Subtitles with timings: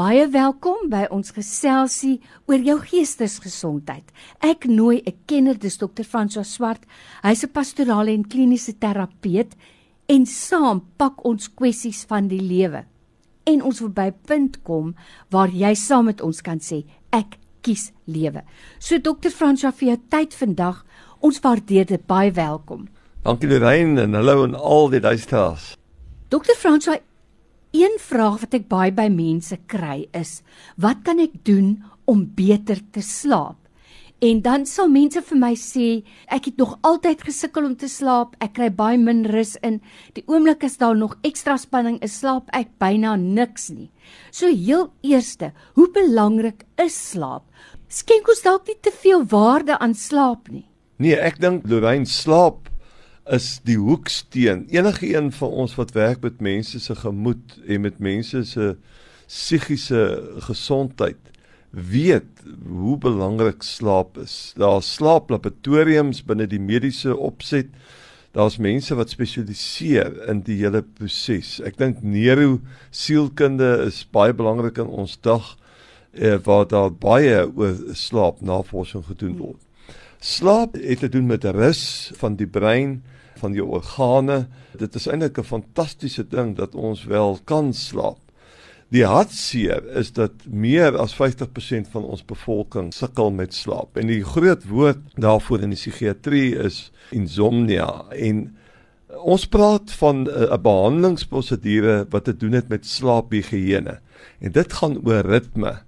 [0.00, 4.06] Baie welkom by ons geselsie oor jou geestesgesondheid.
[4.40, 6.04] Ek nooi 'n kenner, dis Dr.
[6.04, 6.86] François Swart.
[7.22, 9.52] Hy's 'n pastorale en kliniese terapeut
[10.08, 12.84] en saam pak ons kwessies van die lewe.
[13.44, 14.94] En ons wil by 'n punt kom
[15.28, 18.42] waar jy saam met ons kan sê ek kies lewe.
[18.78, 19.28] So Dr.
[19.28, 20.84] François vir jou tyd vandag.
[21.20, 22.88] Ons waardeer dit baie welkom.
[23.22, 25.76] Dankie Lorraine en hallo aan al die luisteraars.
[26.30, 26.54] Dr.
[26.56, 27.00] François
[27.70, 30.40] Een vraag wat ek baie by mense kry is:
[30.74, 31.76] Wat kan ek doen
[32.10, 33.60] om beter te slaap?
[34.20, 38.34] En dan sal mense vir my sê, ek het nog altyd gesukkel om te slaap.
[38.42, 39.78] Ek kry baie min rus in.
[40.18, 43.88] Die oomblik as daar nog ekstra spanning is, slaap ek byna niks nie.
[44.34, 47.46] So heel eerste, hoe belangrik is slaap?
[47.88, 50.66] Skenk ons dalk nie te veel waarde aan slaap nie.
[50.98, 52.69] Nee, ek dink Lorraine slaap
[53.30, 54.66] is die hoeksteen.
[54.70, 58.74] Enige een van ons wat werk met mense se gemoed en met mense se
[59.30, 60.02] psigiese
[60.50, 61.30] gesondheid
[61.70, 64.52] weet hoe belangrik slaap is.
[64.58, 67.70] Daar's slaaplaboratoriums binne die mediese opset.
[68.34, 71.58] Daar's mense wat spesialiseer in die hele proses.
[71.66, 72.58] Ek dink neuro
[72.90, 75.56] sielkunde is baie belangrik in ons dag
[76.14, 79.62] eh, waar daar baie oor slaap navorsing gedoen word.
[80.20, 83.00] Slaap het te doen met rus van die brein,
[83.40, 84.46] van jou organe.
[84.78, 88.18] Dit is eintlik 'n fantastiese ding dat ons wel kan slaap.
[88.90, 93.96] Die hartseer is dat meer as 50% van ons bevolking sukkel met slaap.
[93.96, 98.08] En die groot woord daarvoor in die psigiatrie is insomnia.
[98.10, 98.48] En
[99.22, 104.00] ons praat van 'n behandelingsprosedure wat te doen het met slaaphigiëne.
[104.40, 105.78] En dit gaan oor ritme.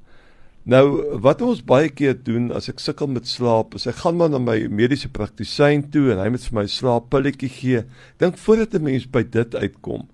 [0.63, 4.31] Nou wat ons baie keer doen as ek sukkel met slaap, is ek gaan maar
[4.31, 7.83] na my mediese praktisyn toe en hy moet vir my slaappilletjie gee.
[8.23, 10.07] Dink voordat 'n mens by dit uitkom,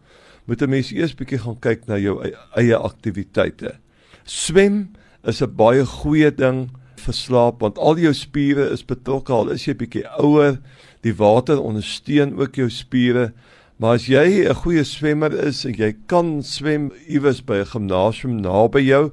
[0.46, 2.16] moet 'n mens eers bietjie gaan kyk na jou
[2.56, 3.76] eie aktiwiteite.
[4.24, 4.88] Swem
[5.24, 9.66] is 'n baie goeie ding vir slaap want al jou spiere is betrokke al is
[9.66, 10.58] jy bietjie ouer.
[11.02, 13.32] Die water ondersteun ook jou spiere.
[13.78, 18.40] Maar as jy 'n goeie swemmer is en jy kan swem iewers by 'n gimnasium
[18.40, 19.12] naby jou,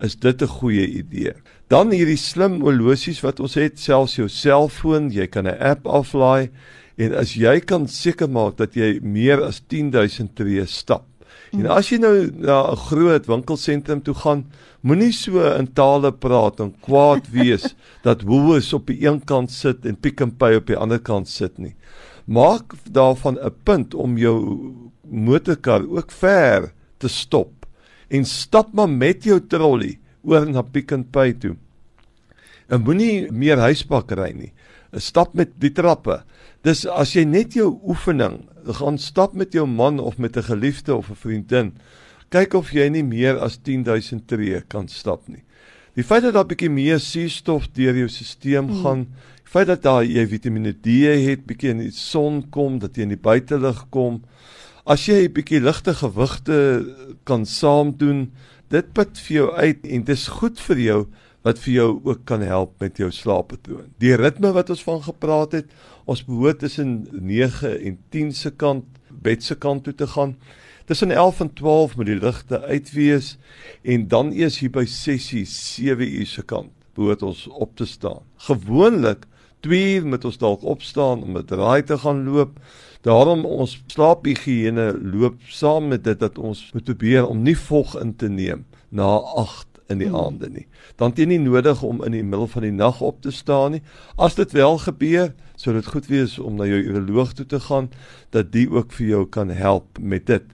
[0.00, 1.32] is dit 'n goeie idee.
[1.68, 6.50] Dan hierdie slim horlosies wat ons het, selfs jou selfoon, jy kan 'n app aflaai
[6.96, 11.04] en as jy kan seker maak dat jy meer as 10000 tree stap.
[11.52, 11.70] En hmm.
[11.70, 14.46] as jy nou na 'n groot winkelsentrum toe gaan,
[14.82, 19.86] moenie so in tale praat en kwaad wees dat Woolworths op die een kant sit
[19.86, 21.74] en Pick n Pay op die ander kant sit nie.
[22.26, 27.55] Maak daarvan 'n punt om jou motorkar ook ver te stop
[28.08, 31.56] en stap maar met jou trolley oor na Pick n Pay toe.
[32.68, 34.52] En moenie meer huispak ry nie.
[34.96, 36.22] Stap met die trappe.
[36.66, 38.40] Dis as jy net jou oefening
[38.80, 41.72] gaan stap met jou man of met 'n geliefde of 'n vriendin.
[42.30, 45.44] Kyk of jy nie meer as 10000 tree kan stap nie.
[45.94, 48.82] Die feit dat daar 'n bietjie meer suurstof deur jou stelsel hmm.
[48.82, 49.06] gaan,
[49.44, 50.86] die feit dat daar jy Vitamiene D
[51.28, 54.22] het, bietjie in die son kom, dat jy in die buitelug kom,
[54.86, 56.58] As jy 'n bietjie ligte gewigte
[57.26, 58.30] kan saamdoen,
[58.70, 61.00] dit put vir jou uit en dit is goed vir jou
[61.42, 63.90] wat vir jou ook kan help met jou slaappatroon.
[63.98, 65.66] Die ritme wat ons van gepraat het,
[66.06, 70.36] ons behoort tussen 9 en 10 se kant bed se kant toe te gaan.
[70.86, 73.38] Tussen 11 en 12 moet die ligte uit wees
[73.82, 77.86] en dan eers hier by 6 uur 7 uur se kant behoort ons op te
[77.86, 78.22] staan.
[78.36, 79.26] Gewoonlik
[79.66, 82.58] 2 uur moet ons dalk opstaan om 'n draai te gaan loop.
[83.02, 88.16] Daarom ons slaaphigiëne loop saam met dit dat ons moet probeer om nie vog in
[88.16, 90.16] te neem na 8 in die hmm.
[90.16, 90.66] aande nie.
[90.96, 93.82] Dan jy nie nodig om in die middel van die nag op te staan nie.
[94.16, 97.90] As dit wel gebeur, sou dit goed wees om na jou uroloog toe te gaan
[98.30, 100.44] dat die ook vir jou kan help met dit.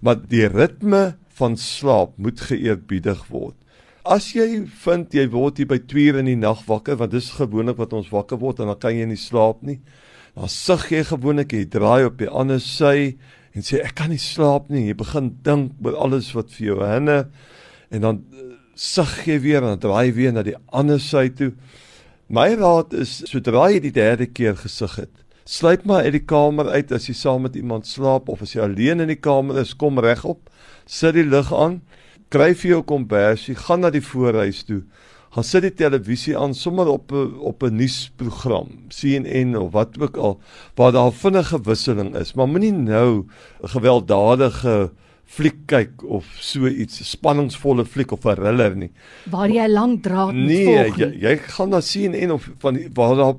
[0.00, 3.56] Maar die ritme van slaap moet geëerbiedig word.
[4.02, 7.28] As jy vind jy word hier by 2 uur in die nag wakker, want dis
[7.36, 9.78] gewoonlik wat ons wakker word en dan kan jy nie slaap nie.
[10.34, 13.14] Dan sug jy gewoonlik jy draai op die ander sy
[13.54, 14.88] en sê ek kan nie slaap nie.
[14.90, 17.28] Jy begin dink oor alles wat vir jou hinder
[17.94, 21.52] en dan eh, sug jy weer en dan draai weer na die ander sy toe.
[22.26, 26.68] My raad is sodra jy die derde keer gesug het sluit maar uit die kamer
[26.70, 29.74] uit as jy saam met iemand slaap of as jy alleen in die kamer is
[29.74, 30.50] kom regop
[30.86, 31.80] sit die lig aan
[32.32, 34.82] kry vir jou kombersie gaan na die voorhuis toe
[35.32, 40.16] gaan sit die televisie aan sommer op 'n op 'n nuusprogram, CNN of wat ook
[40.16, 40.40] al,
[40.74, 43.24] waar daar vinnige wisseling is, maar moenie nou
[43.62, 44.92] 'n gewelddadige
[45.24, 48.90] fliek kyk of so iets spanningsvolle fliek of 'n thriller nie.
[49.30, 50.96] Waar jy lank draad moet nee, volg.
[50.96, 53.34] Nee, jy, jy gaan na CNN of van die, waar daar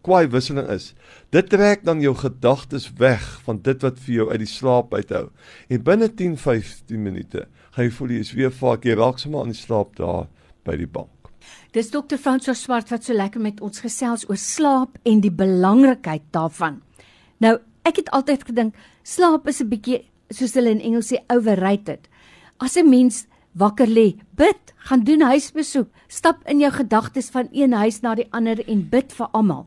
[0.00, 0.94] kwaai wisseling is.
[1.30, 5.28] Dit trek dan jou gedagtes weg van dit wat vir jou uit die slaap uithou.
[5.68, 7.46] En binne 10-15 minute
[7.80, 10.26] Jy voel jy is weer vaak jy raak sommer aan die slaap daar
[10.68, 11.30] by die bank.
[11.72, 16.26] Dis dokter François Swart wat so lekker met ons gesels oor slaap en die belangrikheid
[16.34, 16.80] daarvan.
[17.40, 17.56] Nou,
[17.88, 22.08] ek het altyd gedink slaap is 'n bietjie soos hulle in Engels sê overrated.
[22.58, 27.72] As 'n mens wakker lê, bid, gaan doen huisbesoek, stap in jou gedagtes van een
[27.72, 29.66] huis na die ander en bid vir almal.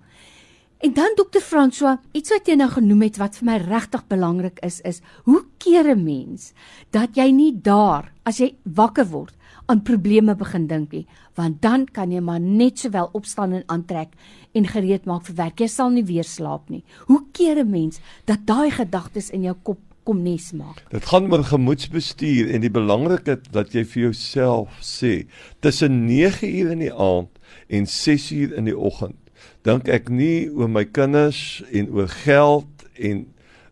[0.84, 4.58] En dan dokter François, iets wat jy nou genoem het wat vir my regtig belangrik
[4.68, 6.52] is, is hoe keer 'n mens
[6.92, 9.32] dat jy nie daar as jy wakker word
[9.66, 14.10] aan probleme begin dink nie, want dan kan jy maar net sowel opstaan en aantrek
[14.52, 15.60] en gereed maak vir werk.
[15.60, 16.84] Jy sal nie weer slaap nie.
[17.08, 20.84] Hoe keer 'n mens dat daai gedagtes in jou kop kom nes maak.
[20.90, 25.28] Dit gaan oor gemoedsbestuur en die belangrikheid dat jy vir jouself sê
[25.60, 27.30] tussen 9 uur in die aand
[27.70, 29.23] en 6 uur in die oggend
[29.68, 33.26] dink ek nie oor my kinders en oor geld en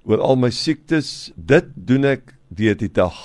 [0.07, 3.17] oor al my siektes dit doen ek deur die dag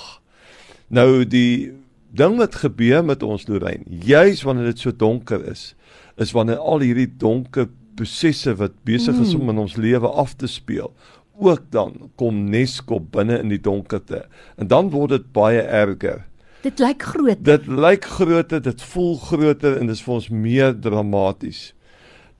[0.87, 1.73] nou die
[2.17, 5.73] ding wat gebeur met ons Lorraine juis wanneer dit so donker is
[6.17, 10.49] is wanneer al hierdie donker prosesse wat besig is om in ons lewe af te
[10.49, 10.93] speel
[11.37, 14.25] ook dan kom Neskop binne in die donkerte.
[14.57, 16.25] En dan word dit baie erger.
[16.61, 17.43] Dit lyk groot.
[17.45, 21.71] Dit lyk groter, dit voel groter en dit is vir ons meer dramaties.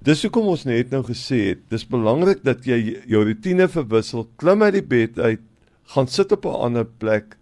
[0.05, 2.77] Dis hoekom ons net nou gesê het, dis belangrik dat jy
[3.09, 5.41] jou rotine verwissel, klim uit die bed uit,
[5.93, 7.37] gaan sit op 'n ander plek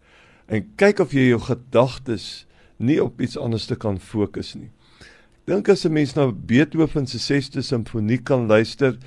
[0.47, 2.45] en kyk of jy jou gedagtes
[2.77, 4.69] nie op iets anders te kan fokus nie.
[5.45, 8.97] Dink as 'n mens na Beethoven se 6de simfonie kan luister,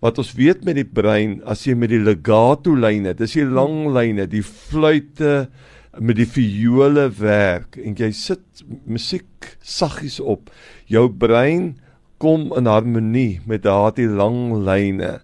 [0.00, 3.88] wat ons weet met die brein as jy met die legato lyne, dis die lang
[3.94, 5.48] lyne, die fluitte
[5.98, 8.40] met die viole werk en jy sit
[8.86, 10.50] musiek saggies op,
[10.86, 11.74] jou brein
[12.18, 15.18] kom in harmonie met daardie lang lyne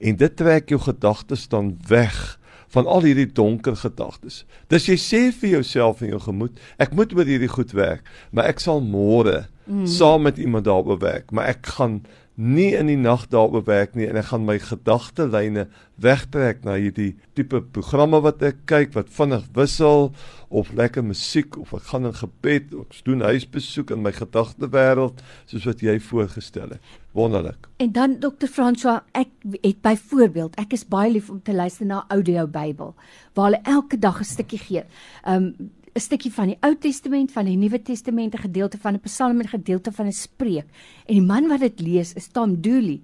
[0.00, 2.38] en dit trek jou gedagtes dan weg
[2.70, 4.44] van al hierdie donker gedagtes.
[4.70, 8.50] Dis jy sê vir jouself en jou gemoed, ek moet oor hierdie goed werk, maar
[8.52, 9.88] ek sal môre mm.
[9.90, 12.00] saam met iemand daaroor werk, maar ek gaan
[12.40, 15.66] nie in die nag daaroor werk nie en ek gaan my gedagtelyne
[16.00, 20.08] wegtrek na hierdie tipe programme wat ek kyk wat vinnig wissel
[20.48, 25.20] of lekker musiek of ek gaan in gebed of doen huisbesoek in my gedagtewêreld
[25.50, 26.96] soos wat jy voorgestel het.
[27.12, 27.68] Wonderlik.
[27.82, 28.46] En dan Dr.
[28.46, 29.28] François, ek
[29.60, 32.94] het byvoorbeeld, ek is baie lief om te luister na audio Bybel
[33.34, 34.84] waar hulle elke dag 'n stukkie gee.
[35.26, 35.54] Um
[35.94, 39.40] 'n stukkie van die Ou Testament, van die Nuwe Testament, 'n gedeelte van 'n Psalm
[39.40, 40.66] en 'n gedeelte van 'n spreek.
[41.06, 43.00] En die man wat dit lees is Tom Dooley.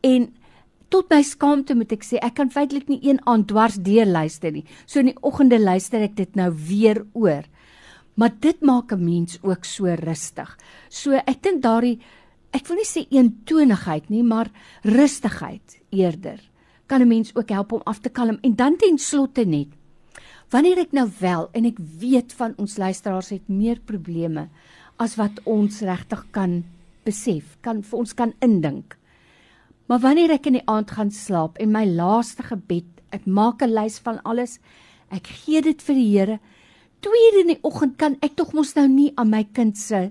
[0.00, 0.32] En
[0.88, 4.52] tot my skaamte moet ek sê, ek kan feitelik nie een aand dwars deur luister
[4.52, 4.64] nie.
[4.86, 7.44] So in die oggende luister ek dit nou weer oor.
[8.14, 10.58] Maar dit maak 'n mens ook so rustig.
[10.88, 11.98] So ek dink daardie
[12.52, 14.50] ek wil nie sê eentonigheid nie, maar
[14.82, 16.40] rustigheid eerder
[16.88, 19.68] kan 'n mens ook help om af te kalm en dan ten slotte net
[20.48, 24.46] Wanneer ek nou wel en ek weet van ons luisteraars het meer probleme
[24.96, 26.62] as wat ons regtig kan
[27.04, 28.96] besef, kan vir ons kan indink.
[29.88, 33.72] Maar wanneer ek in die aand gaan slaap en my laaste gebed, ek maak 'n
[33.72, 34.58] lys van alles,
[35.12, 36.40] ek gee dit vir die Here.
[37.00, 40.10] Tweede in die oggend kan ek tog mos nou nie aan my kind se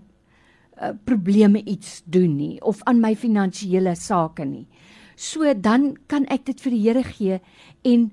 [0.82, 4.68] uh, probleme iets doen nie of aan my finansiële sake nie.
[5.16, 7.42] So dan kan ek dit vir die Here gee
[7.84, 8.12] en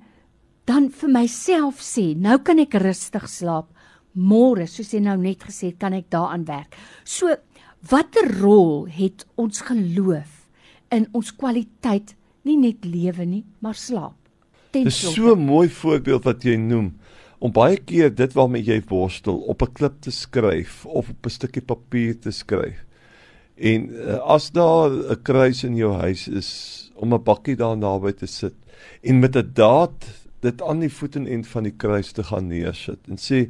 [0.66, 3.68] dan vir myself sê, nou kan ek rustig slaap.
[4.14, 6.76] Môre, soos jy nou net gesê het, kan ek daaraan werk.
[7.04, 7.34] So,
[7.90, 10.44] watter rol het ons geloof
[10.94, 12.14] in ons kwaliteit
[12.46, 14.16] nie net lewe nie, maar slaap?
[14.72, 16.94] Dit is so 'n mooi voorbeeld wat jy noem
[17.38, 21.30] om baie keer dit waarmee jy worstel op 'n klip te skryf of op 'n
[21.30, 22.84] stukkie papier te skryf.
[23.56, 28.12] En uh, as daar 'n kruis in jou huis is om 'n bakkie daar naby
[28.12, 28.54] te sit
[29.02, 33.20] en met 'n daad dit aan die voetenend van die kruis te gaan neersit en
[33.20, 33.48] sê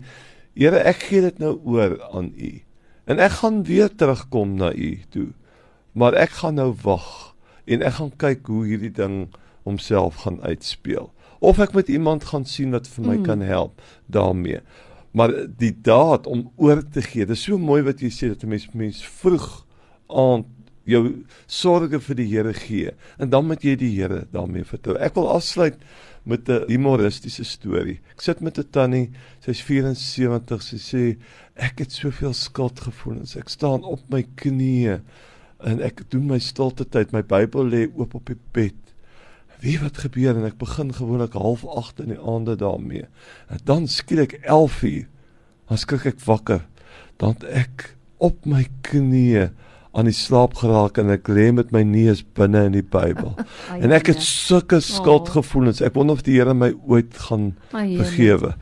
[0.54, 2.52] Here ek gee dit nou oor aan u
[3.10, 5.32] en ek gaan weer terugkom na u toe
[5.98, 7.34] maar ek gaan nou wag
[7.66, 9.18] en ek gaan kyk hoe hierdie ding
[9.66, 11.10] homself gaan uitspeel
[11.44, 13.26] of ek met iemand gaan sien wat vir my mm.
[13.26, 14.62] kan help daarmee
[15.14, 18.54] maar die daad om oor te gee dis so mooi wat jy sê dat 'n
[18.54, 19.48] mens mens vroeg
[20.06, 20.50] aand
[20.88, 21.02] jou
[21.48, 24.96] sorges vir die Here gee en dan moet jy die Here daarmee vertrou.
[25.00, 25.78] Ek wil afsluit
[26.24, 28.00] met 'n humoristiese storie.
[28.12, 31.18] Ek sit met 'n tannie, sy's 74, sy sê
[31.54, 33.36] ek het soveel skuldgevoelens.
[33.36, 35.00] Ek staan op my knieë
[35.58, 37.12] en ek doen my stilte tyd.
[37.12, 38.74] My Bybel lê oop op die bed.
[39.60, 43.06] Wie wat gebeur en ek begin gewoonlik half 8 in die aande daarmee.
[43.48, 45.06] En dan skielik 11 uur.
[45.68, 46.66] Dan skrik ek wakker.
[47.16, 49.50] Dan ek op my knieë
[49.94, 53.34] aan die slaap geraak en ek lê met my neus binne in die Bybel.
[53.82, 55.82] en ek het sulke skuldgevoelens.
[55.84, 58.54] Ek wonder of die Here my ooit gaan vergewe.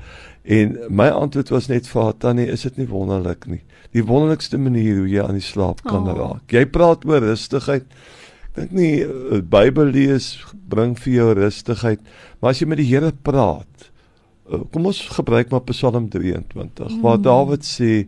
[0.42, 3.62] En my antwoord was net vir haar tannie, is dit nie wonderlik nie.
[3.94, 6.16] Die wonderlikste manier hoe jy aan die slaap kan oh.
[6.18, 6.44] raak.
[6.52, 7.86] Jy praat oor rustigheid.
[8.52, 10.34] Ek dink nie uh, Bybel lees
[10.68, 12.02] bring vir jou rustigheid,
[12.40, 13.88] maar as jy met die Here praat,
[14.50, 17.00] uh, kom ons gebruik maar Psalm 23 mm.
[17.04, 18.02] waar Dawid sê,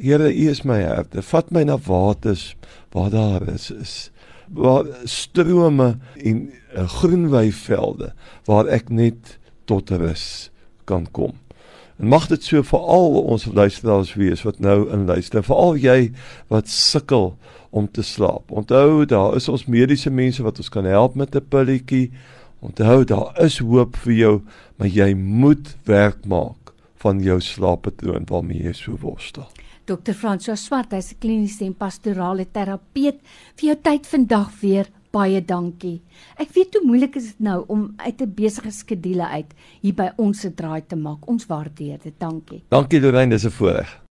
[0.00, 1.24] Here, U is my herder.
[1.26, 2.54] Vat my na waters
[2.94, 4.10] waar daar is is
[4.48, 8.12] waar strome en uh, groen weivelde
[8.46, 9.34] waar ek net
[9.66, 10.50] tot rus
[10.86, 11.34] kan kom.
[11.98, 16.12] En mag dit so vir al ons luisteraars wees wat nou inluister, veral jy
[16.46, 17.32] wat sukkel
[17.74, 18.54] om te slaap.
[18.54, 22.12] Onthou, daar is ons mediese mense wat ons kan help met 'n pilletjie.
[22.62, 24.34] Onthou, daar is hoop vir jou,
[24.76, 29.50] maar jy moet werk maak van jou slaappatroon waarmee jy so worstel.
[29.88, 30.12] Dr.
[30.12, 33.20] François Swart, hy's 'n kliniese en pastorale terapeut.
[33.56, 36.02] Vir jou tyd vandag weer baie dankie.
[36.36, 40.10] Ek weet hoe moeilik is dit nou om uit 'n besige skedule uit hier by
[40.16, 41.26] ons se draai te maak.
[41.28, 42.14] Ons waardeer dit.
[42.18, 42.62] Dankie.
[42.68, 44.00] Dankie Lorraine, dis 'n voorreg.